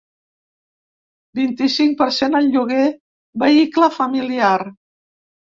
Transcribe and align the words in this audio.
Vint-i-cinc 1.39 1.93
per 2.01 2.07
cent 2.21 2.39
al 2.39 2.49
llogar 2.55 2.89
vehicle 3.45 3.91
familiar. 3.99 4.59